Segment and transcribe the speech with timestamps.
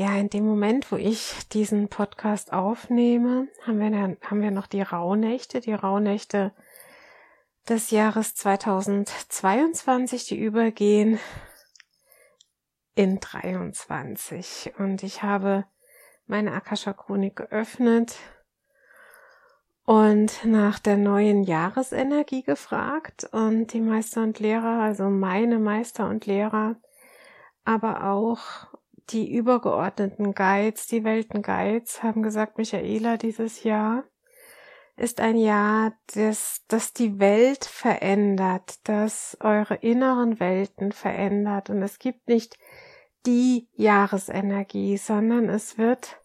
[0.00, 4.66] Ja, in dem Moment, wo ich diesen Podcast aufnehme, haben wir, dann, haben wir noch
[4.66, 6.54] die Rauhnächte, die Rauhnächte
[7.68, 11.20] des Jahres 2022, die übergehen
[12.94, 14.72] in 23.
[14.78, 15.66] Und ich habe
[16.26, 18.16] meine Akasha Chronik geöffnet
[19.84, 26.24] und nach der neuen Jahresenergie gefragt und die Meister und Lehrer, also meine Meister und
[26.24, 26.76] Lehrer,
[27.66, 28.70] aber auch
[29.12, 34.04] die übergeordneten Guides, die Weltenguides, haben gesagt, Michaela, dieses Jahr
[34.96, 41.70] ist ein Jahr, das, das die Welt verändert, das eure inneren Welten verändert.
[41.70, 42.58] Und es gibt nicht
[43.26, 46.20] die Jahresenergie, sondern es wird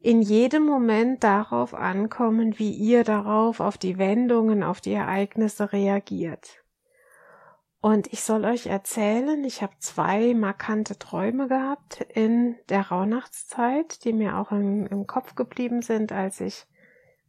[0.00, 6.64] in jedem Moment darauf ankommen, wie ihr darauf, auf die Wendungen, auf die Ereignisse reagiert.
[7.86, 14.12] Und ich soll euch erzählen, ich habe zwei markante Träume gehabt in der Rauhnachtszeit, die
[14.12, 16.66] mir auch im, im Kopf geblieben sind, als ich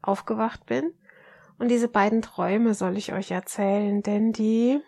[0.01, 0.96] aufgewacht bin.
[1.59, 4.79] Und diese beiden Träume soll ich euch erzählen, denn die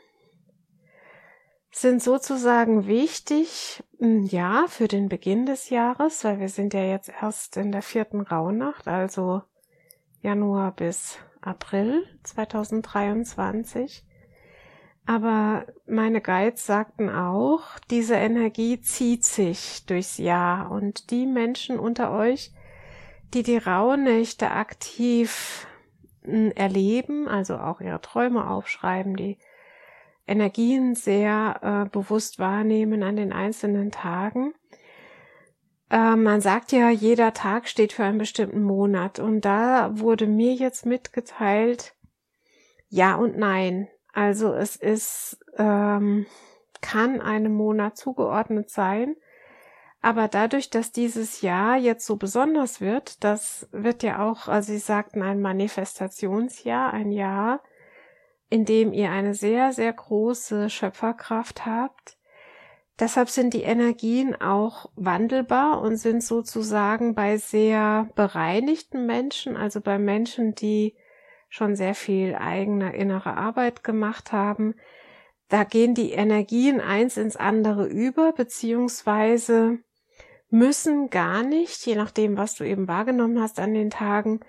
[1.69, 7.11] sind sozusagen wichtig, hm, ja, für den Beginn des Jahres, weil wir sind ja jetzt
[7.21, 9.43] erst in der vierten Rauhnacht, also
[10.23, 14.08] Januar bis April 2023.
[15.09, 22.11] Aber meine Guides sagten auch, diese Energie zieht sich durchs Jahr und die Menschen unter
[22.11, 22.51] euch,
[23.33, 25.65] die die Rauhnächte aktiv
[26.21, 29.39] hm, erleben, also auch ihre Träume aufschreiben, die
[30.27, 34.53] Energien sehr äh, bewusst wahrnehmen an den einzelnen Tagen.
[35.89, 40.53] Äh, man sagt ja, jeder Tag steht für einen bestimmten Monat und da wurde mir
[40.53, 41.95] jetzt mitgeteilt,
[42.89, 43.87] ja und nein.
[44.19, 46.25] Also es ist, ähm,
[46.81, 49.15] kann einem Monat zugeordnet sein.
[50.01, 54.77] Aber dadurch, dass dieses Jahr jetzt so besonders wird, das wird ja auch, also Sie
[54.77, 57.61] sagten, ein Manifestationsjahr, ein Jahr,
[58.49, 62.17] in dem ihr eine sehr, sehr große Schöpferkraft habt.
[62.99, 69.97] Deshalb sind die Energien auch wandelbar und sind sozusagen bei sehr bereinigten Menschen, also bei
[69.97, 70.97] Menschen, die
[71.49, 74.75] schon sehr viel eigene innere Arbeit gemacht haben.
[75.49, 79.79] Da gehen die Energien eins ins andere über, beziehungsweise
[80.49, 84.39] müssen gar nicht, je nachdem, was du eben wahrgenommen hast an den Tagen,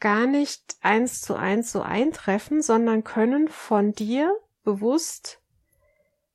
[0.00, 5.40] gar nicht eins zu eins so eintreffen, sondern können von dir bewusst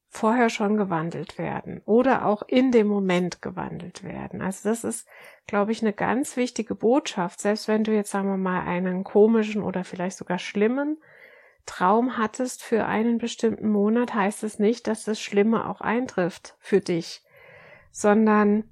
[0.09, 4.41] vorher schon gewandelt werden oder auch in dem Moment gewandelt werden.
[4.41, 5.08] Also das ist,
[5.49, 7.41] glaube ich, eine ganz wichtige Botschaft.
[7.41, 10.97] Selbst wenn du jetzt, sagen wir mal, einen komischen oder vielleicht sogar schlimmen
[11.65, 16.81] Traum hattest für einen bestimmten Monat, heißt es nicht, dass das Schlimme auch eintrifft für
[16.81, 17.23] dich,
[17.91, 18.63] sondern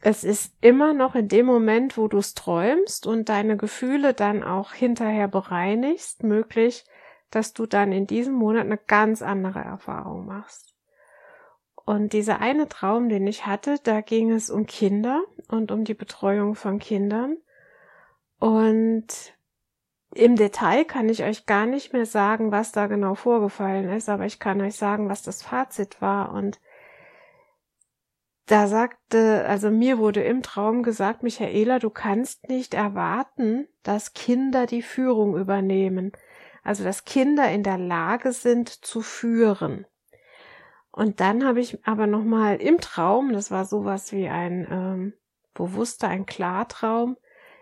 [0.00, 4.42] es ist immer noch in dem Moment, wo du es träumst und deine Gefühle dann
[4.42, 6.84] auch hinterher bereinigst, möglich,
[7.30, 10.71] dass du dann in diesem Monat eine ganz andere Erfahrung machst.
[11.92, 15.92] Und dieser eine Traum, den ich hatte, da ging es um Kinder und um die
[15.92, 17.36] Betreuung von Kindern.
[18.38, 19.08] Und
[20.14, 24.24] im Detail kann ich euch gar nicht mehr sagen, was da genau vorgefallen ist, aber
[24.24, 26.32] ich kann euch sagen, was das Fazit war.
[26.32, 26.62] Und
[28.46, 34.64] da sagte, also mir wurde im Traum gesagt, Michaela, du kannst nicht erwarten, dass Kinder
[34.64, 36.12] die Führung übernehmen
[36.62, 39.86] also dass Kinder in der Lage sind zu führen.
[40.92, 45.12] Und dann habe ich aber noch mal im Traum, das war sowas wie ein ähm,
[45.54, 47.16] bewusster, ein Klartraum.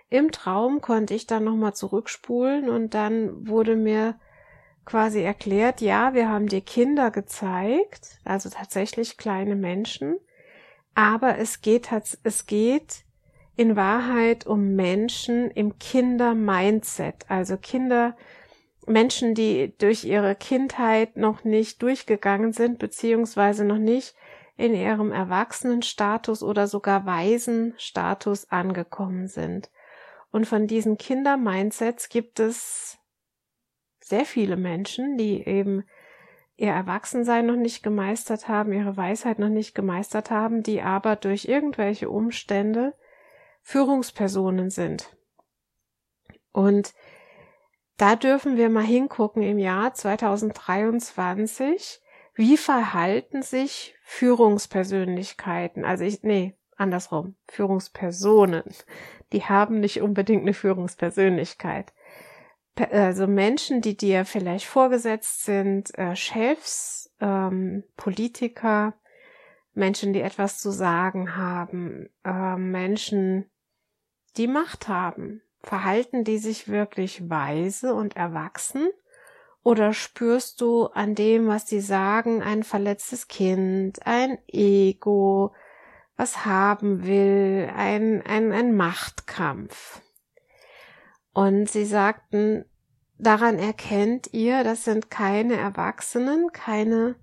[0.09, 4.19] Im Traum konnte ich dann nochmal zurückspulen und dann wurde mir
[4.85, 10.19] quasi erklärt, ja, wir haben dir Kinder gezeigt, also tatsächlich kleine Menschen,
[10.95, 11.91] aber es geht,
[12.25, 13.05] es geht
[13.55, 18.17] in Wahrheit um Menschen im Kinder-Mindset, also Kinder,
[18.87, 24.15] Menschen, die durch ihre Kindheit noch nicht durchgegangen sind, beziehungsweise noch nicht
[24.57, 29.71] in ihrem Erwachsenenstatus oder sogar Waisenstatus angekommen sind.
[30.31, 32.99] Und von diesen Kinder-Mindsets gibt es
[34.01, 35.85] sehr viele Menschen, die eben
[36.57, 41.47] ihr Erwachsensein noch nicht gemeistert haben, ihre Weisheit noch nicht gemeistert haben, die aber durch
[41.47, 42.95] irgendwelche Umstände
[43.63, 45.17] Führungspersonen sind.
[46.53, 46.93] Und
[48.01, 52.01] da dürfen wir mal hingucken im Jahr 2023,
[52.35, 55.85] wie verhalten sich Führungspersönlichkeiten?
[55.85, 58.65] Also ich, nee, andersrum, Führungspersonen.
[59.33, 61.93] Die haben nicht unbedingt eine Führungspersönlichkeit
[62.91, 68.95] also Menschen, die dir vielleicht vorgesetzt sind, äh, Chefs, ähm, Politiker,
[69.75, 73.51] Menschen, die etwas zu sagen haben, äh, Menschen,
[74.37, 75.43] die Macht haben.
[75.63, 78.89] Verhalten die sich wirklich weise und erwachsen?
[79.63, 85.53] Oder spürst du an dem, was die sagen, ein verletztes Kind, ein Ego,
[86.17, 90.01] was haben will, ein, ein, ein Machtkampf?
[91.33, 92.65] Und sie sagten,
[93.19, 97.17] daran erkennt ihr, das sind keine Erwachsenen, keine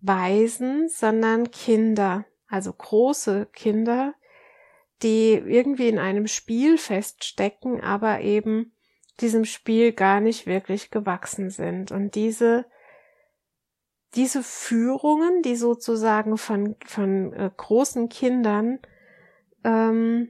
[0.00, 4.14] Waisen, sondern Kinder, also große Kinder,
[5.02, 8.72] die irgendwie in einem Spiel feststecken, aber eben
[9.20, 11.90] diesem Spiel gar nicht wirklich gewachsen sind.
[11.90, 12.66] Und diese,
[14.14, 18.78] diese Führungen, die sozusagen von, von äh, großen Kindern
[19.64, 20.28] ähm,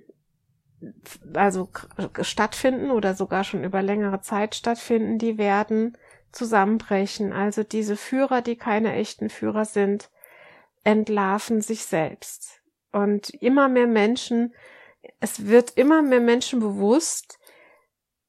[1.34, 1.68] also
[2.22, 5.96] stattfinden oder sogar schon über längere Zeit stattfinden, die werden
[6.32, 7.32] zusammenbrechen.
[7.32, 10.10] Also diese Führer, die keine echten Führer sind,
[10.84, 12.59] entlarven sich selbst.
[12.92, 14.54] Und immer mehr Menschen,
[15.20, 17.38] es wird immer mehr Menschen bewusst,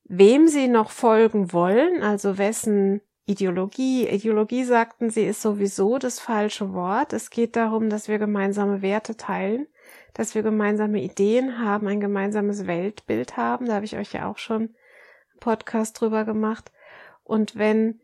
[0.03, 4.07] wem sie noch folgen wollen, also wessen Ideologie.
[4.07, 7.13] Ideologie sagten sie ist sowieso das falsche Wort.
[7.13, 9.67] Es geht darum, dass wir gemeinsame Werte teilen
[10.13, 13.67] dass wir gemeinsame Ideen haben, ein gemeinsames Weltbild haben.
[13.67, 16.71] Da habe ich euch ja auch schon einen Podcast drüber gemacht.
[17.23, 18.01] Und wenn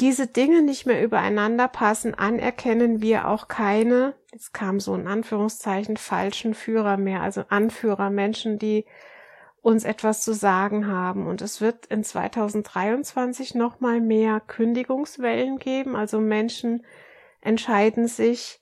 [0.00, 5.96] diese Dinge nicht mehr übereinander passen, anerkennen wir auch keine, jetzt kam so in Anführungszeichen,
[5.96, 8.86] falschen Führer mehr, also Anführer, Menschen, die
[9.60, 11.26] uns etwas zu sagen haben.
[11.26, 15.94] Und es wird in 2023 nochmal mehr Kündigungswellen geben.
[15.94, 16.84] Also Menschen
[17.40, 18.58] entscheiden sich,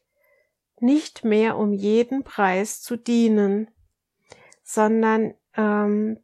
[0.82, 3.70] nicht mehr um jeden Preis zu dienen,
[4.62, 6.18] sondern ähm,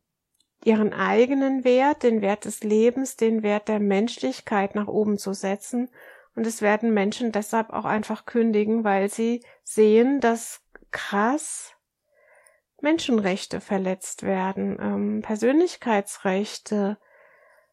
[0.65, 5.91] ihren eigenen Wert, den Wert des Lebens, den Wert der Menschlichkeit nach oben zu setzen.
[6.37, 10.61] Und es werden Menschen deshalb auch einfach kündigen, weil sie sehen, dass
[10.93, 11.73] krass
[12.83, 16.99] Menschenrechte verletzt werden, ähm, Persönlichkeitsrechte,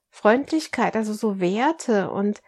[0.09, 2.41] Freundlichkeit, also so Werte und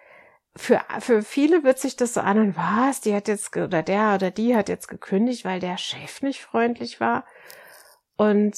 [0.56, 4.16] für, für viele wird sich das so an und was, die hat jetzt, oder der
[4.16, 7.26] oder die hat jetzt gekündigt, weil der Chef nicht freundlich war.
[8.16, 8.56] Und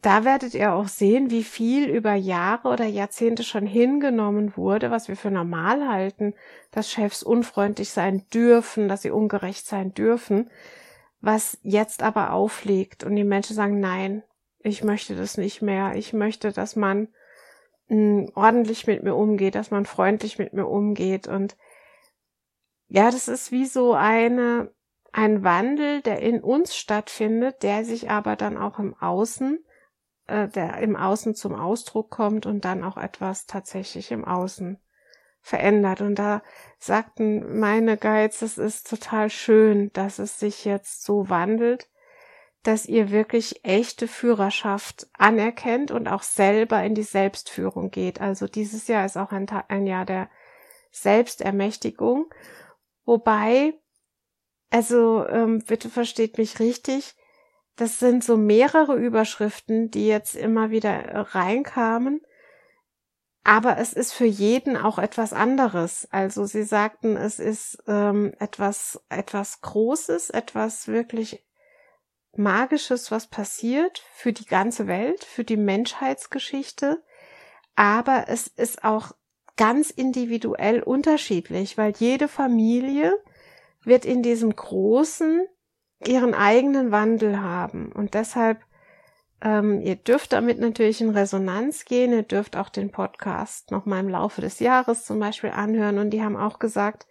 [0.00, 5.08] da werdet ihr auch sehen, wie viel über Jahre oder Jahrzehnte schon hingenommen wurde, was
[5.08, 6.34] wir für normal halten,
[6.70, 10.50] dass Chefs unfreundlich sein dürfen, dass sie ungerecht sein dürfen,
[11.20, 14.22] was jetzt aber aufliegt und die Menschen sagen, nein,
[14.60, 15.94] ich möchte das nicht mehr.
[15.96, 17.08] Ich möchte, dass man
[17.90, 21.56] ordentlich mit mir umgeht, dass man freundlich mit mir umgeht und
[22.86, 24.70] ja, das ist wie so eine,
[25.12, 29.64] ein Wandel, der in uns stattfindet, der sich aber dann auch im Außen,
[30.28, 34.78] äh, der im Außen zum Ausdruck kommt und dann auch etwas tatsächlich im Außen
[35.40, 36.00] verändert.
[36.00, 36.42] Und da
[36.78, 41.88] sagten meine Guides, es ist total schön, dass es sich jetzt so wandelt,
[42.62, 48.20] dass ihr wirklich echte Führerschaft anerkennt und auch selber in die Selbstführung geht.
[48.20, 50.28] Also dieses Jahr ist auch ein, ein Jahr der
[50.90, 52.26] Selbstermächtigung.
[53.04, 53.74] Wobei,
[54.70, 57.16] also ähm, bitte versteht mich richtig,
[57.78, 62.20] das sind so mehrere Überschriften, die jetzt immer wieder reinkamen.
[63.44, 66.06] Aber es ist für jeden auch etwas anderes.
[66.10, 71.44] Also sie sagten, es ist ähm, etwas, etwas Großes, etwas wirklich
[72.36, 77.02] Magisches, was passiert für die ganze Welt, für die Menschheitsgeschichte,
[77.74, 79.12] aber es ist auch
[79.56, 83.12] ganz individuell unterschiedlich, weil jede Familie
[83.82, 85.46] wird in diesem großen
[86.06, 87.92] ihren eigenen Wandel haben.
[87.92, 88.58] Und deshalb,
[89.40, 92.12] ähm, ihr dürft damit natürlich in Resonanz gehen.
[92.12, 95.98] Ihr dürft auch den Podcast noch mal im Laufe des Jahres zum Beispiel anhören.
[95.98, 97.06] Und die haben auch gesagt,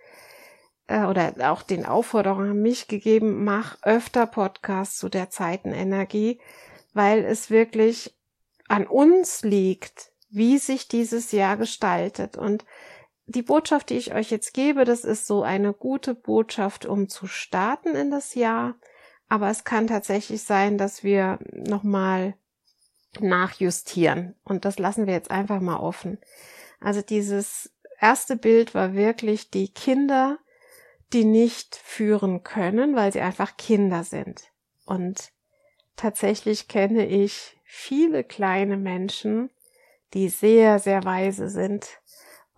[0.88, 6.40] äh, oder auch den Aufforderungen an mich gegeben, mach öfter Podcasts zu der Zeitenenergie,
[6.94, 8.18] weil es wirklich
[8.68, 12.38] an uns liegt, wie sich dieses Jahr gestaltet.
[12.38, 12.66] Und
[13.28, 17.28] die Botschaft, die ich euch jetzt gebe, das ist so eine gute Botschaft, um zu
[17.28, 18.76] starten in das Jahr.
[19.28, 22.36] Aber es kann tatsächlich sein, dass wir nochmal
[23.20, 24.36] nachjustieren.
[24.46, 26.18] Und das lassen wir jetzt einfach mal offen.
[26.80, 27.70] Also dieses
[28.00, 30.40] erste Bild war wirklich die Kinder,
[31.12, 34.52] die nicht führen können, weil sie einfach Kinder sind.
[34.86, 35.32] Und
[35.98, 39.50] tatsächlich kenne ich viele kleine Menschen,
[40.14, 42.00] die sehr, sehr weise sind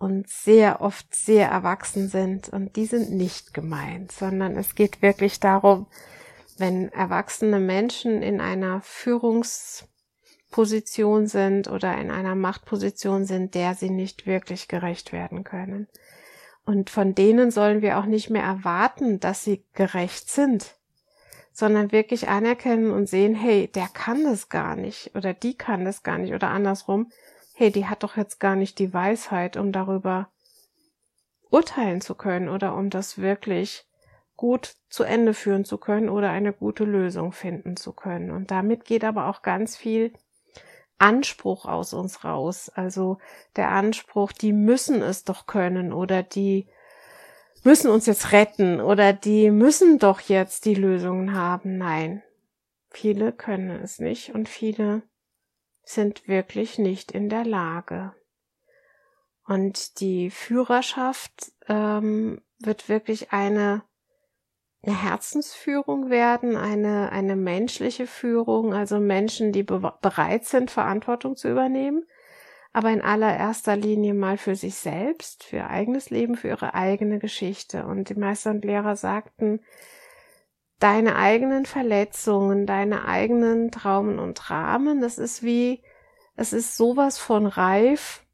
[0.00, 2.48] und sehr oft sehr erwachsen sind.
[2.48, 5.86] Und die sind nicht gemeint, sondern es geht wirklich darum,
[6.56, 14.26] wenn erwachsene Menschen in einer Führungsposition sind oder in einer Machtposition sind, der sie nicht
[14.26, 15.86] wirklich gerecht werden können.
[16.64, 20.76] Und von denen sollen wir auch nicht mehr erwarten, dass sie gerecht sind,
[21.52, 26.02] sondern wirklich anerkennen und sehen, hey, der kann das gar nicht oder die kann das
[26.02, 27.12] gar nicht oder andersrum,
[27.60, 30.30] hey, die hat doch jetzt gar nicht die Weisheit, um darüber
[31.50, 33.84] urteilen zu können oder um das wirklich
[34.34, 38.30] gut zu Ende führen zu können oder eine gute Lösung finden zu können.
[38.30, 40.14] Und damit geht aber auch ganz viel
[40.96, 42.70] Anspruch aus uns raus.
[42.70, 43.18] Also
[43.56, 46.66] der Anspruch, die müssen es doch können oder die
[47.62, 51.76] müssen uns jetzt retten oder die müssen doch jetzt die Lösungen haben.
[51.76, 52.22] Nein,
[52.88, 55.02] viele können es nicht und viele
[55.82, 58.14] sind wirklich nicht in der Lage.
[59.46, 63.82] Und die Führerschaft ähm, wird wirklich eine
[64.82, 71.50] eine Herzensführung werden, eine, eine menschliche Führung, also Menschen, die be bereit sind, Verantwortung zu
[71.50, 72.06] übernehmen,
[72.72, 77.18] aber in allererster Linie mal für sich selbst, für ihr eigenes Leben, für ihre eigene
[77.18, 77.84] Geschichte.
[77.84, 79.60] Und die Meister und Lehrer sagten,
[80.80, 85.82] deine eigenen Verletzungen, deine eigenen Traumen und Rahmen, das ist wie,
[86.36, 88.24] es ist sowas von reif,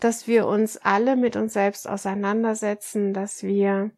[0.00, 3.92] dass wir uns alle mit uns selbst auseinandersetzen, dass wir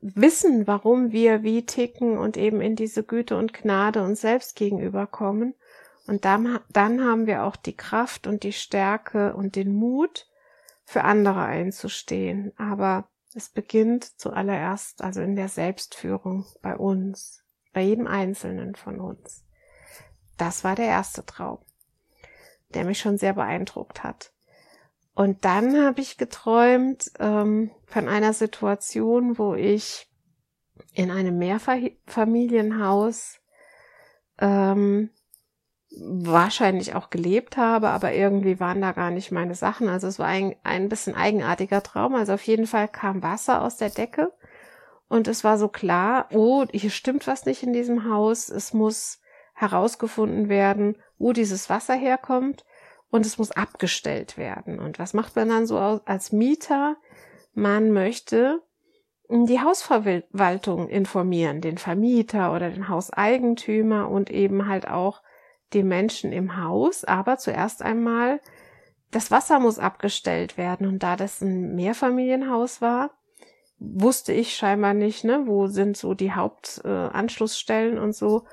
[0.00, 5.54] wissen, warum wir wie ticken und eben in diese Güte und Gnade uns selbst gegenüberkommen.
[6.06, 10.26] Und dann, dann haben wir auch die Kraft und die Stärke und den Mut,
[10.84, 12.52] für andere einzustehen.
[12.56, 19.44] Aber es beginnt zuallererst also in der Selbstführung bei uns, bei jedem Einzelnen von uns.
[20.36, 21.58] Das war der erste Traum,
[22.70, 24.32] der mich schon sehr beeindruckt hat.
[25.14, 30.08] Und dann habe ich geträumt ähm, von einer Situation, wo ich
[30.92, 33.40] in einem Mehrfamilienhaus
[34.40, 35.10] ähm,
[36.00, 39.88] wahrscheinlich auch gelebt habe, aber irgendwie waren da gar nicht meine Sachen.
[39.88, 42.14] Also es war ein, ein bisschen eigenartiger Traum.
[42.14, 44.32] Also auf jeden Fall kam Wasser aus der Decke
[45.08, 48.48] und es war so klar, oh, hier stimmt was nicht in diesem Haus.
[48.48, 49.20] Es muss
[49.54, 52.64] herausgefunden werden, wo dieses Wasser herkommt
[53.10, 54.78] und es muss abgestellt werden.
[54.78, 56.96] Und was macht man dann so als Mieter?
[57.54, 58.62] Man möchte
[59.30, 65.22] die Hausverwaltung informieren, den Vermieter oder den Hauseigentümer und eben halt auch
[65.72, 67.04] die Menschen im Haus.
[67.04, 68.40] Aber zuerst einmal,
[69.10, 70.86] das Wasser muss abgestellt werden.
[70.86, 73.10] Und da das ein Mehrfamilienhaus war,
[73.78, 78.44] wusste ich scheinbar nicht, ne, wo sind so die Hauptanschlussstellen äh, und so.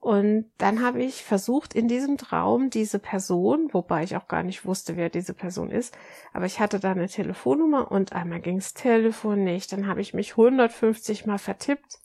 [0.00, 4.64] Und dann habe ich versucht, in diesem Traum diese Person, wobei ich auch gar nicht
[4.64, 5.96] wusste, wer diese Person ist,
[6.32, 9.70] aber ich hatte da eine Telefonnummer und einmal ging's Telefon nicht.
[9.70, 12.01] Dann habe ich mich 150 Mal vertippt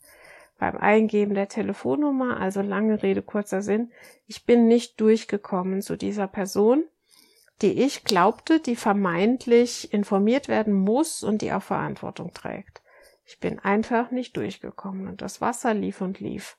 [0.58, 2.38] beim Eingeben der Telefonnummer.
[2.38, 3.90] Also lange Rede, kurzer Sinn.
[4.26, 6.84] Ich bin nicht durchgekommen zu dieser Person,
[7.62, 12.82] die ich glaubte, die vermeintlich informiert werden muss und die auch Verantwortung trägt.
[13.24, 16.56] Ich bin einfach nicht durchgekommen und das Wasser lief und lief.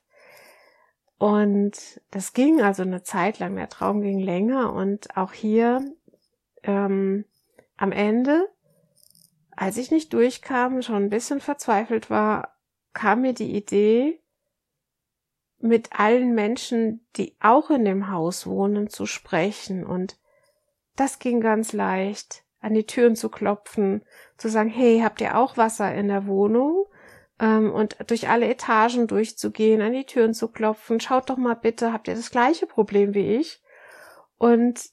[1.18, 5.82] Und das ging also eine Zeit lang, der Traum ging länger und auch hier
[6.62, 7.24] ähm,
[7.76, 8.48] am Ende,
[9.54, 12.49] als ich nicht durchkam, schon ein bisschen verzweifelt war,
[12.92, 14.20] kam mir die Idee,
[15.58, 19.84] mit allen Menschen, die auch in dem Haus wohnen, zu sprechen.
[19.84, 20.18] Und
[20.96, 24.02] das ging ganz leicht, an die Türen zu klopfen,
[24.38, 26.86] zu sagen, hey, habt ihr auch Wasser in der Wohnung?
[27.40, 31.00] ähm, und durch alle Etagen durchzugehen, an die Türen zu klopfen.
[31.00, 33.62] Schaut doch mal bitte, habt ihr das gleiche Problem wie ich?
[34.36, 34.90] Und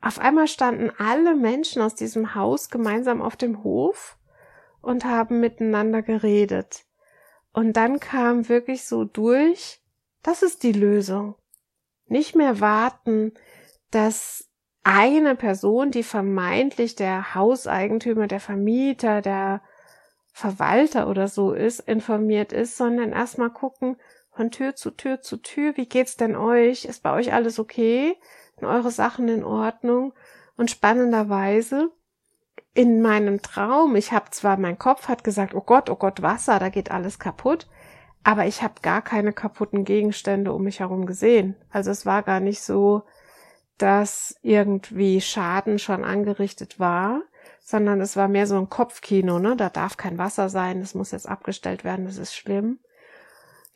[0.00, 4.18] auf einmal standen alle Menschen aus diesem Haus gemeinsam auf dem Hof
[4.82, 6.85] und haben miteinander geredet.
[7.56, 9.80] Und dann kam wirklich so durch,
[10.22, 11.36] das ist die Lösung.
[12.06, 13.32] Nicht mehr warten,
[13.90, 14.50] dass
[14.82, 19.62] eine Person, die vermeintlich der Hauseigentümer, der Vermieter, der
[20.34, 23.96] Verwalter oder so ist, informiert ist, sondern erstmal gucken,
[24.32, 26.84] von Tür zu Tür zu Tür, wie geht's denn euch?
[26.84, 28.18] Ist bei euch alles okay?
[28.56, 30.12] Sind eure Sachen in Ordnung?
[30.58, 31.90] Und spannenderweise
[32.76, 36.58] in meinem Traum, ich habe zwar, mein Kopf hat gesagt, oh Gott, oh Gott, Wasser,
[36.58, 37.66] da geht alles kaputt,
[38.22, 41.56] aber ich habe gar keine kaputten Gegenstände um mich herum gesehen.
[41.70, 43.04] Also es war gar nicht so,
[43.78, 47.22] dass irgendwie Schaden schon angerichtet war,
[47.64, 49.56] sondern es war mehr so ein Kopfkino, ne?
[49.56, 52.78] Da darf kein Wasser sein, das muss jetzt abgestellt werden, das ist schlimm.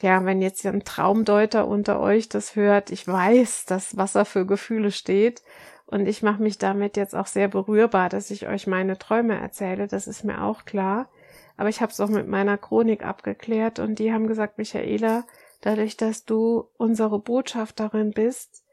[0.03, 4.91] Ja, wenn jetzt ein Traumdeuter unter euch das hört, ich weiß, dass Wasser für Gefühle
[4.91, 5.43] steht
[5.91, 9.89] und ich mache mich damit jetzt auch sehr berührbar, dass ich euch meine Träume erzähle,
[9.89, 11.09] das ist mir auch klar.
[11.57, 15.25] Aber ich habe es auch mit meiner Chronik abgeklärt und die haben gesagt, Michaela,
[15.61, 18.65] dadurch, dass du unsere Botschafterin bist,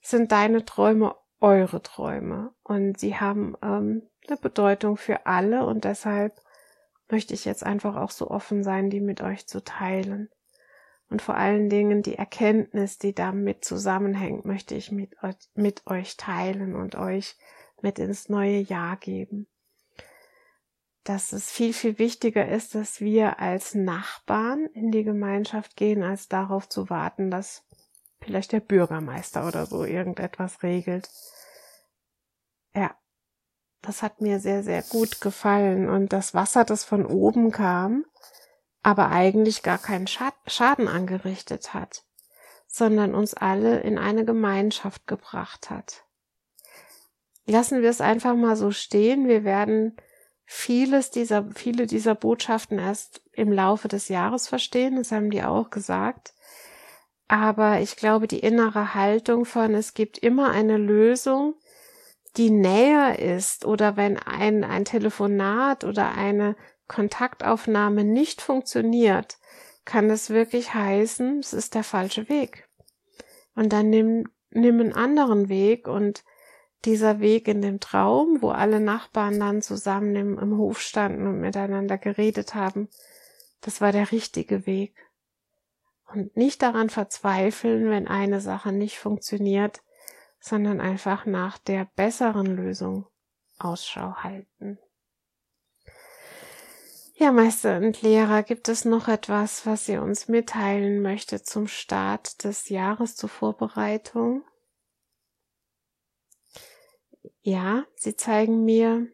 [0.00, 6.40] sind deine Träume eure Träume und sie haben ähm, eine Bedeutung für alle und deshalb
[7.10, 10.28] möchte ich jetzt einfach auch so offen sein, die mit euch zu teilen.
[11.10, 15.16] Und vor allen Dingen die Erkenntnis, die damit zusammenhängt, möchte ich mit,
[15.54, 17.36] mit euch teilen und euch
[17.82, 19.48] mit ins neue Jahr geben.
[21.02, 26.28] Dass es viel, viel wichtiger ist, dass wir als Nachbarn in die Gemeinschaft gehen, als
[26.28, 27.64] darauf zu warten, dass
[28.20, 31.10] vielleicht der Bürgermeister oder so irgendetwas regelt.
[32.72, 32.94] Ja,
[33.82, 35.88] das hat mir sehr, sehr gut gefallen.
[35.88, 38.04] Und das Wasser, das von oben kam,
[38.82, 42.04] aber eigentlich gar keinen Schaden angerichtet hat,
[42.66, 46.04] sondern uns alle in eine Gemeinschaft gebracht hat.
[47.46, 49.26] Lassen wir es einfach mal so stehen.
[49.26, 49.96] Wir werden
[50.44, 54.96] vieles dieser, viele dieser Botschaften erst im Laufe des Jahres verstehen.
[54.96, 56.34] Das haben die auch gesagt.
[57.28, 61.54] Aber ich glaube, die innere Haltung von, es gibt immer eine Lösung,
[62.36, 66.56] die näher ist oder wenn ein, ein Telefonat oder eine
[66.90, 69.38] Kontaktaufnahme nicht funktioniert,
[69.84, 72.68] kann es wirklich heißen, es ist der falsche Weg.
[73.54, 76.24] Und dann nimm, nimm einen anderen Weg und
[76.84, 81.40] dieser Weg in dem Traum, wo alle Nachbarn dann zusammen im, im Hof standen und
[81.40, 82.88] miteinander geredet haben,
[83.60, 84.96] das war der richtige Weg.
[86.12, 89.80] Und nicht daran verzweifeln, wenn eine Sache nicht funktioniert,
[90.40, 93.06] sondern einfach nach der besseren Lösung
[93.60, 94.78] Ausschau halten.
[97.22, 102.44] Ja, Meister und Lehrer, gibt es noch etwas, was ihr uns mitteilen möchtet zum Start
[102.44, 104.42] des Jahres zur Vorbereitung?
[107.42, 109.06] Ja, sie zeigen mir,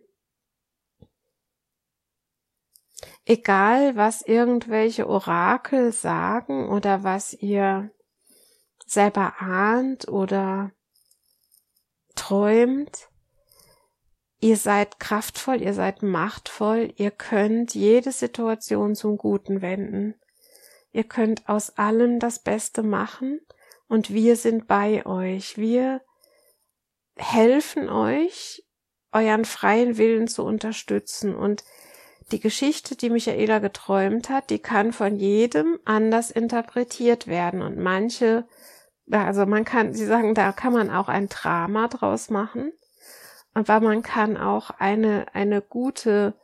[3.24, 7.90] egal was irgendwelche Orakel sagen oder was ihr
[8.86, 10.70] selber ahnt oder
[12.14, 13.08] träumt,
[14.38, 20.14] Ihr seid kraftvoll, ihr seid machtvoll, ihr könnt jede Situation zum Guten wenden.
[20.92, 23.40] Ihr könnt aus allem das Beste machen
[23.88, 25.56] und wir sind bei euch.
[25.56, 26.02] Wir
[27.16, 28.62] helfen euch,
[29.10, 31.64] euren freien Willen zu unterstützen und
[32.30, 38.46] die Geschichte, die Michaela geträumt hat, die kann von jedem anders interpretiert werden und manche,
[39.10, 42.72] also man kann, sie sagen, da kann man auch ein Drama draus machen
[43.56, 46.34] aber man kann auch eine, eine gute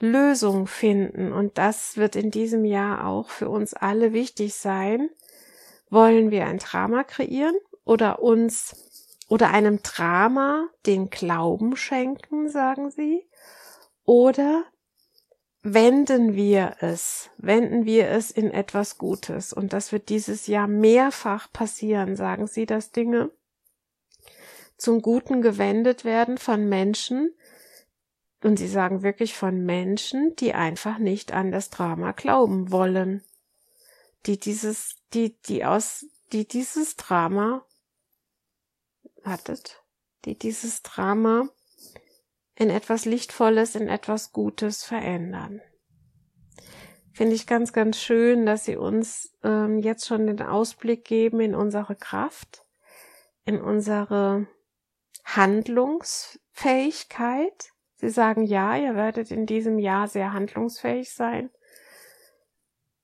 [0.00, 1.30] Lösung finden.
[1.30, 5.10] Und das wird in diesem Jahr auch für uns alle wichtig sein.
[5.90, 8.74] Wollen wir ein Drama kreieren oder uns
[9.28, 13.28] oder einem Drama den Glauben schenken, sagen sie?
[14.04, 14.64] Oder
[15.62, 19.52] wenden wir es, wenden wir es in etwas Gutes.
[19.52, 23.30] Und das wird dieses Jahr mehrfach passieren, sagen sie, dass Dinge
[24.76, 27.34] zum Guten gewendet werden von Menschen,
[28.42, 33.22] und sie sagen wirklich von Menschen, die einfach nicht an das Drama glauben wollen,
[34.26, 37.64] die dieses, die, die aus, die dieses Drama,
[39.22, 39.82] wartet,
[40.24, 41.48] die dieses Drama
[42.56, 45.60] in etwas Lichtvolles, in etwas Gutes verändern.
[47.12, 51.54] Finde ich ganz, ganz schön, dass sie uns ähm, jetzt schon den Ausblick geben in
[51.54, 52.64] unsere Kraft,
[53.44, 54.46] in unsere
[55.24, 57.70] Handlungsfähigkeit.
[57.96, 61.50] Sie sagen ja, ihr werdet in diesem Jahr sehr handlungsfähig sein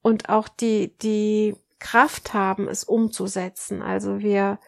[0.03, 3.83] und auch die, die Kraft haben, es umzusetzen.
[3.83, 4.59] Also wir,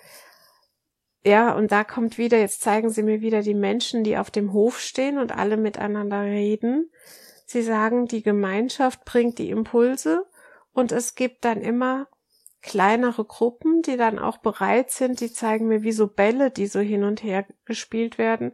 [1.24, 4.52] ja, und da kommt wieder, jetzt zeigen Sie mir wieder die Menschen, die auf dem
[4.52, 6.90] Hof stehen und alle miteinander reden.
[7.46, 10.26] Sie sagen, die Gemeinschaft bringt die Impulse
[10.72, 12.06] Und es gibt dann immer
[12.62, 16.81] kleinere Gruppen, die dann auch bereit sind, die zeigen mir wie so Bälle, die so
[16.81, 18.53] hin und her gespielt werden,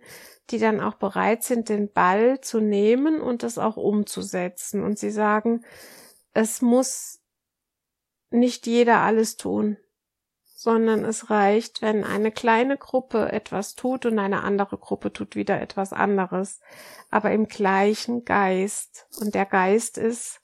[0.51, 4.85] die dann auch bereit sind, den Ball zu nehmen und das auch umzusetzen.
[4.85, 5.65] Und sie sagen,
[6.35, 7.21] es muss
[8.31, 9.77] nicht jeder alles tun,
[10.45, 15.61] sondern es reicht, wenn eine kleine Gruppe etwas tut und eine andere Gruppe tut wieder
[15.61, 16.61] etwas anderes,
[17.11, 19.07] aber im gleichen Geist.
[19.21, 20.41] Und der Geist ist,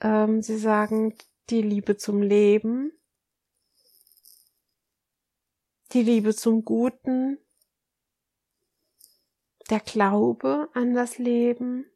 [0.00, 1.14] ähm, sie sagen,
[1.50, 2.92] die Liebe zum Leben,
[5.92, 7.38] die Liebe zum Guten,
[9.70, 11.86] der Glaube an das Leben.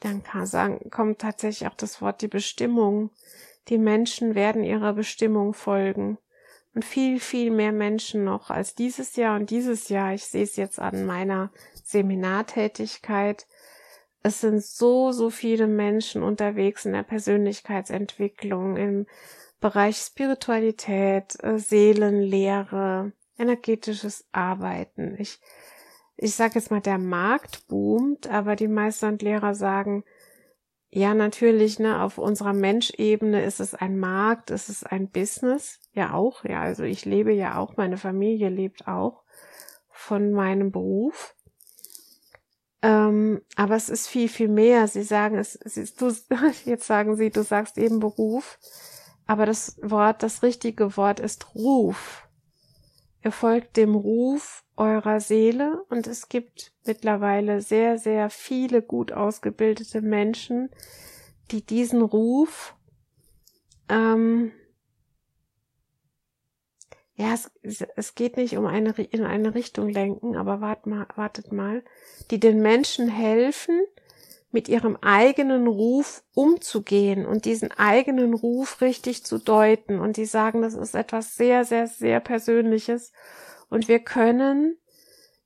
[0.00, 3.10] Dann kann sagen, kommt tatsächlich auch das Wort die Bestimmung.
[3.68, 6.18] Die Menschen werden ihrer Bestimmung folgen.
[6.74, 10.14] Und viel, viel mehr Menschen noch als dieses Jahr und dieses Jahr.
[10.14, 11.52] Ich sehe es jetzt an meiner
[11.84, 13.46] Seminartätigkeit.
[14.22, 19.06] Es sind so, so viele Menschen unterwegs in der Persönlichkeitsentwicklung, im
[19.60, 25.16] Bereich Spiritualität, äh, Seelenlehre, energetisches Arbeiten.
[25.18, 25.40] Ich
[26.22, 30.04] ich sage jetzt mal, der Markt boomt, aber die Meister und Lehrer sagen,
[30.90, 36.12] ja, natürlich, ne, auf unserer Menschebene ist es ein Markt, ist es ein Business, ja
[36.12, 39.22] auch, ja, also ich lebe ja auch, meine Familie lebt auch
[39.88, 41.34] von meinem Beruf.
[42.82, 44.88] Ähm, aber es ist viel, viel mehr.
[44.88, 46.12] Sie sagen, es, es du,
[46.64, 48.58] jetzt sagen sie, du sagst eben Beruf,
[49.26, 52.26] aber das Wort, das richtige Wort ist Ruf.
[53.22, 60.00] Ihr folgt dem Ruf eurer Seele und es gibt mittlerweile sehr, sehr viele gut ausgebildete
[60.00, 60.70] Menschen,
[61.50, 62.74] die diesen Ruf,
[63.90, 64.52] ähm,
[67.20, 71.52] ja, es, es geht nicht um eine, in eine Richtung lenken, aber wart mal, wartet
[71.52, 71.84] mal,
[72.30, 73.82] die den Menschen helfen,
[74.52, 80.00] mit ihrem eigenen Ruf umzugehen und diesen eigenen Ruf richtig zu deuten.
[80.00, 83.12] Und die sagen, das ist etwas sehr, sehr, sehr Persönliches
[83.68, 84.78] und wir können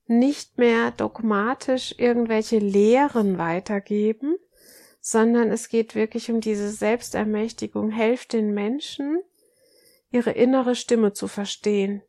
[0.06, 4.36] nicht mehr dogmatisch irgendwelche Lehren weitergeben,
[5.00, 7.90] sondern es geht wirklich um diese Selbstermächtigung.
[7.90, 9.22] Helft den Menschen,
[10.14, 12.00] ihre innere Stimme zu verstehen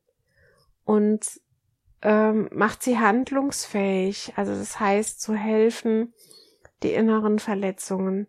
[0.84, 1.42] und
[2.04, 4.34] ähm, macht sie handlungsfähig.
[4.36, 6.14] Also das heißt zu helfen,
[6.84, 8.28] die inneren Verletzungen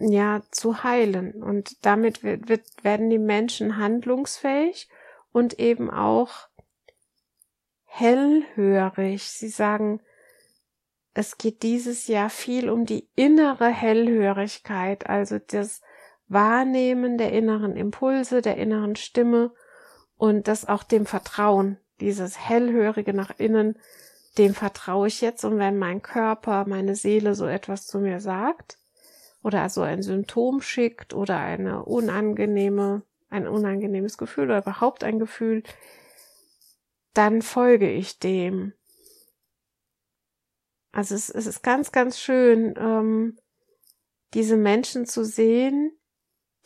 [0.00, 1.44] ja zu heilen.
[1.44, 4.88] Und damit wird, wird, werden die Menschen handlungsfähig
[5.30, 6.48] und eben auch
[7.84, 9.30] hellhörig.
[9.30, 10.00] Sie sagen,
[11.14, 15.82] es geht dieses Jahr viel um die innere Hellhörigkeit, also das
[16.28, 19.52] Wahrnehmen der inneren Impulse, der inneren Stimme
[20.16, 23.78] und das auch dem Vertrauen, dieses hellhörige nach innen,
[24.36, 28.78] dem vertraue ich jetzt und wenn mein Körper, meine Seele so etwas zu mir sagt
[29.42, 35.62] oder also ein Symptom schickt oder eine unangenehme ein unangenehmes Gefühl oder überhaupt ein Gefühl,
[37.14, 38.72] dann folge ich dem.
[40.92, 43.38] Also es, es ist ganz, ganz schön, ähm,
[44.34, 45.92] diese Menschen zu sehen,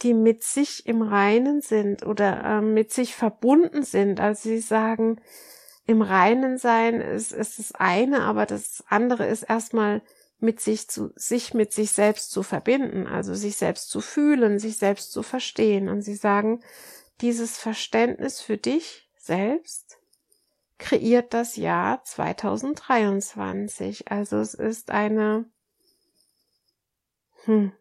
[0.02, 4.20] die mit sich im Reinen sind oder ähm, mit sich verbunden sind.
[4.20, 5.20] Also sie sagen,
[5.86, 10.02] im Reinen sein ist, ist das eine, aber das andere ist erstmal
[10.38, 14.76] mit sich zu, sich mit sich selbst zu verbinden, also sich selbst zu fühlen, sich
[14.76, 15.88] selbst zu verstehen.
[15.88, 16.60] Und sie sagen,
[17.20, 19.98] dieses Verständnis für dich selbst
[20.78, 24.10] kreiert das Jahr 2023.
[24.10, 25.44] Also es ist eine,
[27.44, 27.72] hm,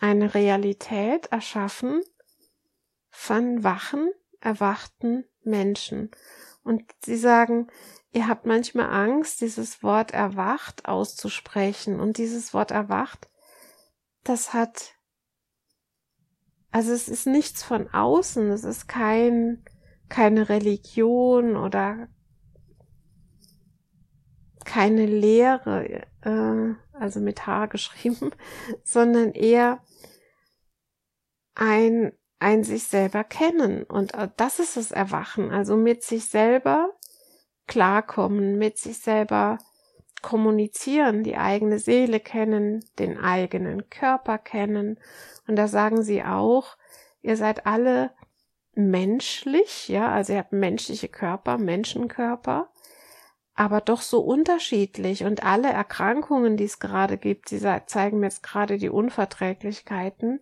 [0.00, 2.02] eine Realität erschaffen
[3.10, 4.10] von wachen,
[4.40, 6.10] erwachten Menschen.
[6.62, 7.68] Und sie sagen,
[8.12, 12.00] ihr habt manchmal Angst, dieses Wort erwacht auszusprechen.
[12.00, 13.28] Und dieses Wort erwacht,
[14.24, 14.94] das hat,
[16.70, 19.64] also es ist nichts von außen, es ist kein,
[20.08, 22.08] keine Religion oder
[24.64, 28.30] keine Lehre, äh, also mit H geschrieben,
[28.84, 29.82] sondern eher
[31.60, 33.84] ein, ein sich selber kennen.
[33.84, 36.90] Und äh, das ist das Erwachen, also mit sich selber
[37.66, 39.58] klarkommen, mit sich selber
[40.22, 44.98] kommunizieren, die eigene Seele kennen, den eigenen Körper kennen.
[45.46, 46.76] Und da sagen sie auch,
[47.22, 48.10] ihr seid alle
[48.74, 52.70] menschlich, ja, also ihr habt menschliche Körper, Menschenkörper,
[53.54, 58.42] aber doch so unterschiedlich und alle Erkrankungen, die es gerade gibt, die zeigen mir jetzt
[58.42, 60.40] gerade die Unverträglichkeiten,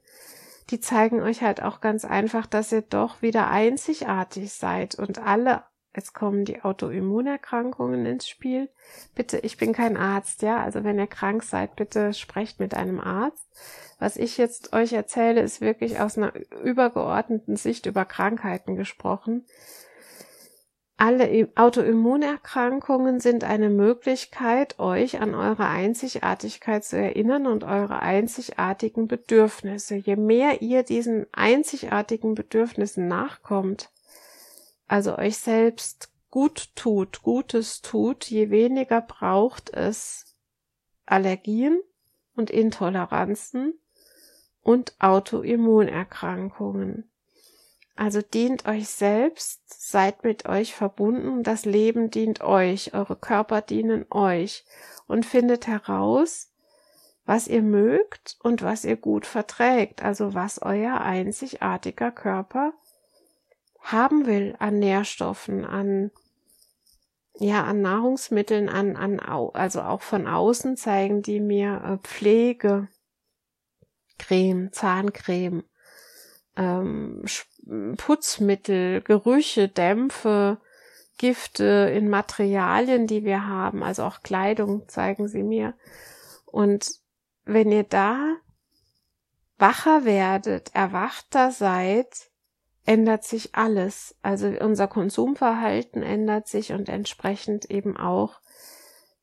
[0.71, 5.65] die zeigen euch halt auch ganz einfach, dass ihr doch wieder einzigartig seid und alle
[5.99, 8.69] Jetzt kommen die Autoimmunerkrankungen ins Spiel.
[9.17, 10.63] Bitte, ich bin kein Arzt, ja.
[10.63, 13.45] Also wenn ihr krank seid, bitte sprecht mit einem Arzt.
[13.99, 19.45] Was ich jetzt euch erzähle, ist wirklich aus einer übergeordneten Sicht über Krankheiten gesprochen.
[21.01, 29.95] Alle Autoimmunerkrankungen sind eine Möglichkeit, euch an eure Einzigartigkeit zu erinnern und eure einzigartigen Bedürfnisse.
[29.95, 33.91] Je mehr ihr diesen einzigartigen Bedürfnissen nachkommt,
[34.89, 40.37] also euch selbst gut tut, Gutes tut, je weniger braucht es
[41.07, 41.81] Allergien
[42.35, 43.79] und Intoleranzen
[44.63, 47.09] und Autoimmunerkrankungen.
[47.99, 54.07] Also dient euch selbst, seid mit euch verbunden, das Leben dient euch, eure Körper dienen
[54.11, 54.65] euch
[55.09, 56.53] und findet heraus,
[57.27, 62.73] was ihr mögt und was ihr gut verträgt, also was euer einzigartiger Körper
[63.81, 66.13] haben will an Nährstoffen, an
[67.35, 72.87] ja, an Nahrungsmitteln, an, an, also auch von außen zeigen die mir äh, Pflege,
[74.19, 75.65] Creme, Zahncreme,
[76.59, 77.25] ähm,
[77.97, 80.59] Putzmittel, Gerüche, Dämpfe,
[81.17, 85.75] Gifte in Materialien, die wir haben, also auch Kleidung zeigen sie mir.
[86.47, 86.91] Und
[87.45, 88.37] wenn ihr da
[89.59, 92.31] wacher werdet, erwachter seid,
[92.87, 94.17] ändert sich alles.
[94.23, 98.41] Also unser Konsumverhalten ändert sich und entsprechend eben auch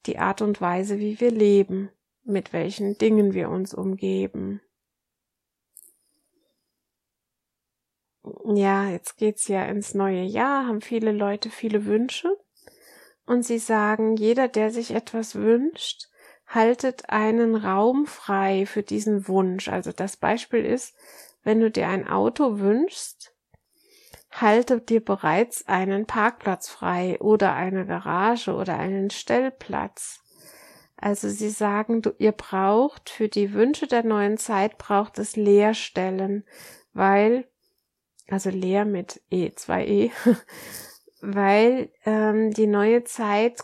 [0.06, 1.89] die Art und Weise, wie wir leben,
[2.24, 4.62] mit welchen Dingen wir uns umgeben.
[8.46, 12.38] Ja, jetzt geht's ja ins neue Jahr, haben viele Leute viele Wünsche
[13.26, 16.10] und sie sagen, jeder, der sich etwas wünscht,
[16.48, 19.68] haltet einen Raum frei für diesen Wunsch.
[19.68, 20.96] Also das Beispiel ist,
[21.44, 23.34] wenn du dir ein Auto wünschst,
[24.32, 30.22] halte dir bereits einen Parkplatz frei oder eine Garage oder einen Stellplatz.
[30.98, 36.46] Also sie sagen, du, ihr braucht für die Wünsche der neuen Zeit braucht es Leerstellen,
[36.94, 37.48] weil,
[38.30, 40.12] also leer mit E, 2E,
[41.22, 43.64] weil ähm, die neue Zeit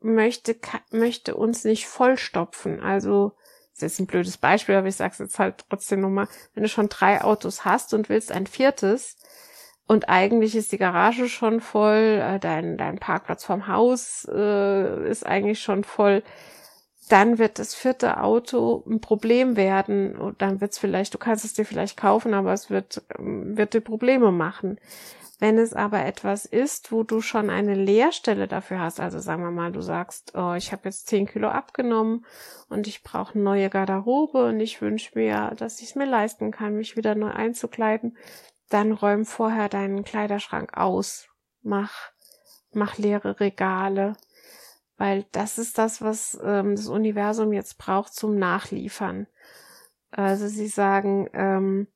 [0.00, 0.56] möchte,
[0.90, 2.80] möchte uns nicht vollstopfen.
[2.80, 3.32] Also,
[3.72, 6.62] das ist jetzt ein blödes Beispiel, aber ich sage es jetzt halt trotzdem nochmal, wenn
[6.62, 9.16] du schon drei Autos hast und willst ein viertes,
[9.88, 15.24] und eigentlich ist die Garage schon voll, äh, dein, dein Parkplatz vom Haus äh, ist
[15.24, 16.22] eigentlich schon voll.
[17.08, 20.16] Dann wird das vierte Auto ein Problem werden.
[20.16, 23.56] Und dann wird es vielleicht, du kannst es dir vielleicht kaufen, aber es wird, ähm,
[23.56, 24.78] wird dir Probleme machen.
[25.40, 29.52] Wenn es aber etwas ist, wo du schon eine Leerstelle dafür hast, also sagen wir
[29.52, 32.26] mal, du sagst, oh, ich habe jetzt zehn Kilo abgenommen
[32.68, 36.50] und ich brauche eine neue Garderobe und ich wünsche mir, dass ich es mir leisten
[36.50, 38.16] kann, mich wieder neu einzukleiden,
[38.68, 41.28] dann räum vorher deinen Kleiderschrank aus.
[41.62, 41.94] Mach,
[42.72, 44.16] mach leere Regale.
[44.98, 49.26] Weil das ist das, was ähm, das Universum jetzt braucht zum Nachliefern.
[50.10, 51.86] Also sie sagen, ähm,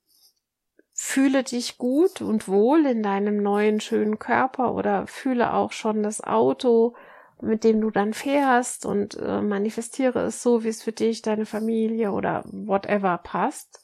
[0.94, 6.22] fühle dich gut und wohl in deinem neuen schönen Körper oder fühle auch schon das
[6.22, 6.94] Auto,
[7.40, 11.44] mit dem du dann fährst und äh, manifestiere es so, wie es für dich, deine
[11.44, 13.82] Familie oder whatever passt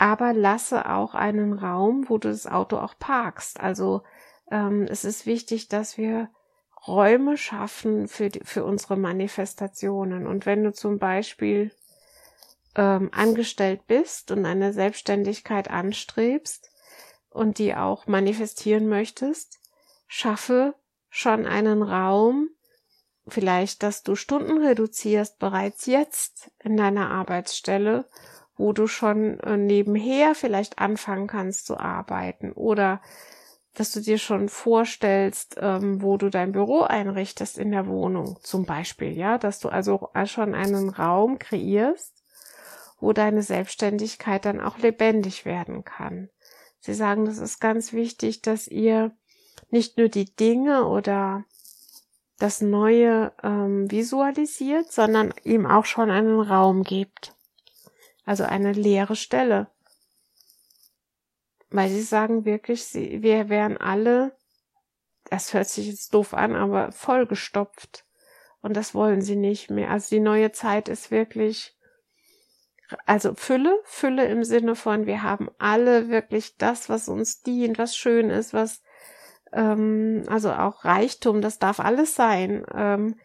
[0.00, 3.60] aber lasse auch einen Raum, wo du das Auto auch parkst.
[3.60, 4.00] Also
[4.50, 6.30] ähm, es ist wichtig, dass wir
[6.86, 10.26] Räume schaffen für, die, für unsere Manifestationen.
[10.26, 11.72] Und wenn du zum Beispiel
[12.74, 16.70] ähm, angestellt bist und eine Selbstständigkeit anstrebst
[17.28, 19.60] und die auch manifestieren möchtest,
[20.06, 20.74] schaffe
[21.08, 22.48] schon einen Raum,
[23.28, 28.06] vielleicht, dass du Stunden reduzierst bereits jetzt in deiner Arbeitsstelle
[28.60, 33.00] wo du schon äh, nebenher vielleicht anfangen kannst zu arbeiten oder
[33.80, 38.66] dass du dir schon vorstellst, ähm, wo du dein Büro einrichtest in der Wohnung zum
[38.66, 42.14] Beispiel, ja, dass du also schon einen Raum kreierst,
[43.00, 46.28] wo deine Selbstständigkeit dann auch lebendig werden kann.
[46.80, 49.12] Sie sagen, das ist ganz wichtig, dass ihr
[49.70, 51.44] nicht nur die Dinge oder
[52.38, 57.34] das Neue ähm, visualisiert, sondern ihm auch schon einen Raum gibt
[58.30, 59.66] also eine leere Stelle.
[61.70, 64.36] Weil sie sagen wirklich, sie, wir wären alle,
[65.24, 68.04] das hört sich jetzt doof an, aber vollgestopft.
[68.62, 69.90] Und das wollen sie nicht mehr.
[69.90, 71.76] Also die neue Zeit ist wirklich,
[73.06, 77.96] also Fülle, Fülle im Sinne von, wir haben alle wirklich das, was uns dient, was
[77.96, 78.82] schön ist, was,
[79.52, 82.64] ähm, also auch Reichtum, das darf alles sein.
[82.74, 83.16] Ähm,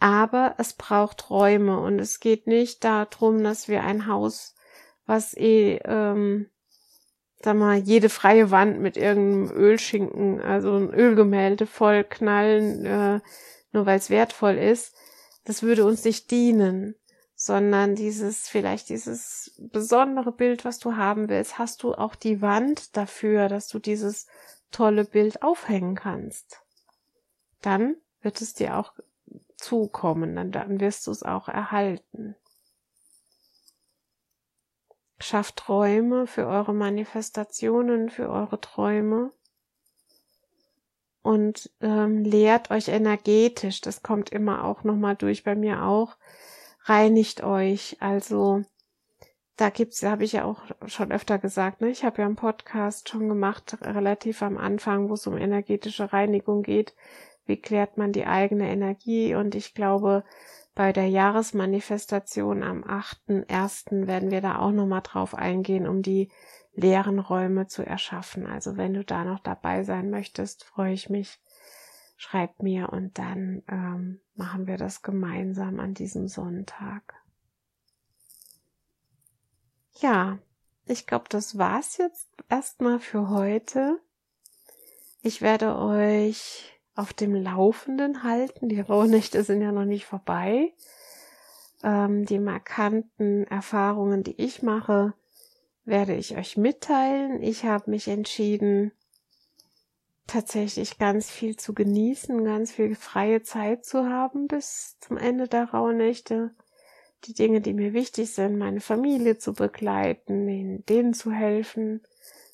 [0.00, 4.56] aber es braucht Räume und es geht nicht darum, dass wir ein Haus,
[5.06, 6.50] was eh, ähm,
[7.44, 13.20] sag mal, jede freie Wand mit irgendeinem Ölschinken, also ein Ölgemälde voll knallen, äh,
[13.72, 14.94] nur weil es wertvoll ist,
[15.44, 16.94] das würde uns nicht dienen,
[17.34, 22.96] sondern dieses, vielleicht dieses besondere Bild, was du haben willst, hast du auch die Wand
[22.96, 24.26] dafür, dass du dieses
[24.70, 26.60] tolle Bild aufhängen kannst.
[27.60, 28.92] Dann wird es dir auch
[29.56, 32.36] zukommen, dann, dann wirst du es auch erhalten.
[35.22, 39.30] Schafft Räume für eure Manifestationen, für eure Träume
[41.22, 43.80] und ähm, lehrt euch energetisch.
[43.80, 46.16] Das kommt immer auch nochmal durch bei mir auch.
[46.84, 47.96] Reinigt euch.
[48.00, 48.62] Also
[49.56, 51.90] da gibt's, habe ich ja auch schon öfter gesagt, ne?
[51.90, 56.62] Ich habe ja einen Podcast schon gemacht, relativ am Anfang, wo es um energetische Reinigung
[56.62, 56.94] geht.
[57.46, 59.34] Wie klärt man die eigene Energie?
[59.34, 60.24] Und ich glaube,
[60.74, 64.06] bei der Jahresmanifestation am 8.1.
[64.06, 66.30] werden wir da auch nochmal drauf eingehen, um die
[66.74, 68.46] leeren Räume zu erschaffen.
[68.46, 71.40] Also wenn du da noch dabei sein möchtest, freue ich mich.
[72.16, 77.14] Schreib mir und dann ähm, machen wir das gemeinsam an diesem Sonntag.
[80.00, 80.38] Ja,
[80.86, 84.00] ich glaube, das war's jetzt erstmal für heute.
[85.20, 88.68] Ich werde euch auf dem Laufenden halten.
[88.68, 90.72] Die Rauhnächte sind ja noch nicht vorbei.
[91.82, 95.14] Ähm, die markanten Erfahrungen, die ich mache,
[95.84, 97.42] werde ich euch mitteilen.
[97.42, 98.92] Ich habe mich entschieden,
[100.26, 105.70] tatsächlich ganz viel zu genießen, ganz viel freie Zeit zu haben bis zum Ende der
[105.70, 106.54] Rauhnächte.
[107.24, 112.02] Die Dinge, die mir wichtig sind, meine Familie zu begleiten, denen zu helfen,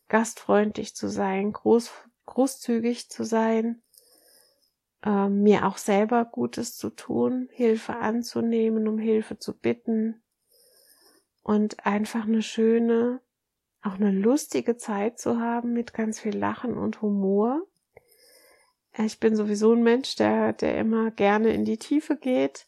[0.09, 1.90] gastfreundlich zu sein, groß,
[2.27, 3.83] großzügig zu sein,
[5.04, 10.22] äh, mir auch selber Gutes zu tun, Hilfe anzunehmen, um Hilfe zu bitten
[11.42, 13.20] und einfach eine schöne,
[13.82, 17.62] auch eine lustige Zeit zu haben mit ganz viel Lachen und Humor.
[18.96, 22.66] Ich bin sowieso ein Mensch, der, der immer gerne in die Tiefe geht.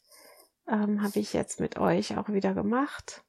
[0.68, 3.24] Ähm, Habe ich jetzt mit euch auch wieder gemacht.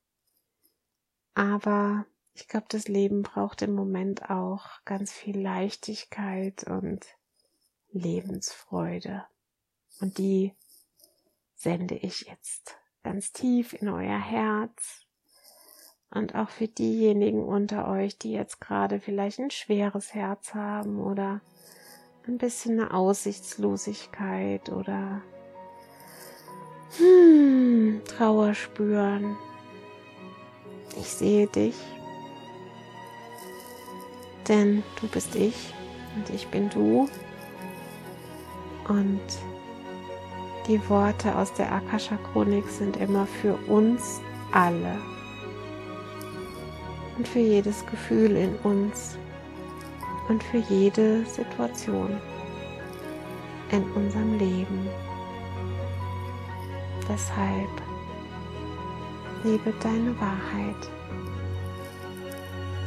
[1.34, 7.06] Aber ich glaube, das Leben braucht im Moment auch ganz viel Leichtigkeit und
[7.92, 9.26] Lebensfreude.
[10.00, 10.56] Und die
[11.56, 15.06] sende ich jetzt ganz tief in euer Herz.
[16.10, 21.42] Und auch für diejenigen unter euch, die jetzt gerade vielleicht ein schweres Herz haben oder
[22.28, 25.22] ein bisschen eine Aussichtslosigkeit oder
[26.98, 29.38] hmm, Trauer spüren.
[30.98, 31.76] Ich sehe dich,
[34.48, 35.74] denn du bist ich
[36.16, 37.08] und ich bin du.
[38.88, 39.22] Und
[40.68, 44.98] die Worte aus der Akasha Chronik sind immer für uns alle
[47.18, 49.18] und für jedes Gefühl in uns
[50.30, 52.18] und für jede Situation
[53.72, 54.88] in unserem Leben.
[57.08, 57.70] Deshalb
[59.44, 60.90] liebe deine Wahrheit.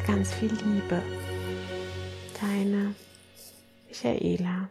[0.06, 1.02] Ganz viel Liebe.
[2.40, 2.94] Deine
[3.88, 4.63] Michaela.